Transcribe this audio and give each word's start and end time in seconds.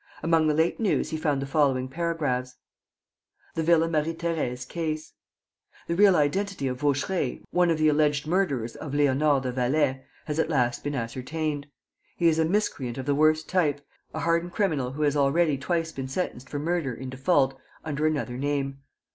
Among 0.23 0.47
the 0.47 0.55
late 0.55 0.79
news 0.79 1.11
he 1.11 1.15
found 1.17 1.43
the 1.43 1.45
following 1.45 1.87
paragraphs: 1.87 2.55
"THE 3.53 3.61
VILLA 3.61 3.87
MARIE 3.87 4.13
THERESE 4.13 4.65
CASE" 4.65 5.13
"The 5.85 5.95
real 5.95 6.15
identity 6.15 6.67
of 6.67 6.79
Vaucheray, 6.79 7.43
one 7.51 7.69
of 7.69 7.77
the 7.77 7.87
alleged 7.87 8.25
murderers 8.25 8.75
of 8.75 8.93
Léonard 8.93 9.43
the 9.43 9.51
valet, 9.51 10.03
has 10.25 10.39
at 10.39 10.49
last 10.49 10.83
been 10.83 10.95
ascertained. 10.95 11.67
He 12.17 12.27
is 12.27 12.39
a 12.39 12.45
miscreant 12.45 12.97
of 12.97 13.05
the 13.05 13.13
worst 13.13 13.47
type, 13.47 13.85
a 14.11 14.21
hardened 14.21 14.53
criminal 14.53 14.93
who 14.93 15.03
has 15.03 15.15
already 15.15 15.55
twice 15.55 15.91
been 15.91 16.07
sentenced 16.07 16.49
for 16.49 16.57
murder, 16.57 16.95
in 16.95 17.11
default, 17.11 17.55
under 17.85 18.07
another 18.07 18.37
name. 18.39 18.79